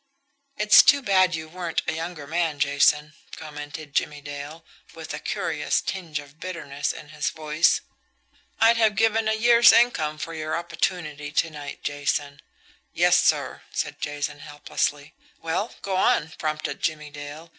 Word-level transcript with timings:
"It's 0.57 0.81
too 0.81 1.03
bad 1.03 1.35
you 1.35 1.47
weren't 1.47 1.83
a 1.87 1.93
younger 1.93 2.25
man, 2.25 2.57
Jason," 2.57 3.13
commented 3.35 3.93
Jimmie 3.93 4.19
Dale, 4.19 4.65
with 4.95 5.13
a 5.13 5.19
curious 5.19 5.79
tinge 5.79 6.17
of 6.17 6.39
bitterness 6.39 6.91
in 6.91 7.09
his 7.09 7.29
voice. 7.29 7.81
"I'd 8.59 8.77
have 8.77 8.95
given 8.95 9.27
a 9.27 9.33
year's 9.35 9.71
income 9.71 10.17
for 10.17 10.33
your 10.33 10.57
opportunity 10.57 11.31
to 11.33 11.51
night, 11.51 11.83
Jason." 11.83 12.41
"Yes, 12.91 13.15
sir," 13.23 13.61
said 13.71 14.01
Jason 14.01 14.39
helplessly. 14.39 15.13
"Well, 15.39 15.75
go 15.83 15.95
on," 15.97 16.29
prompted 16.39 16.81
Jimmie 16.81 17.11
Dale. 17.11 17.49